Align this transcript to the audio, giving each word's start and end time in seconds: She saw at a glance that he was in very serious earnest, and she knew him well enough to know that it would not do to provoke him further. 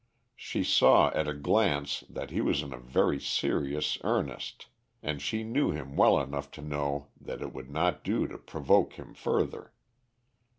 She 0.35 0.63
saw 0.63 1.09
at 1.11 1.27
a 1.27 1.33
glance 1.35 2.03
that 2.09 2.31
he 2.31 2.41
was 2.41 2.63
in 2.63 2.75
very 2.79 3.19
serious 3.19 3.99
earnest, 4.03 4.65
and 5.03 5.21
she 5.21 5.43
knew 5.43 5.69
him 5.69 5.95
well 5.95 6.19
enough 6.19 6.49
to 6.57 6.61
know 6.63 7.09
that 7.21 7.39
it 7.39 7.53
would 7.53 7.69
not 7.69 8.03
do 8.03 8.25
to 8.27 8.39
provoke 8.39 8.93
him 8.93 9.13
further. 9.13 9.73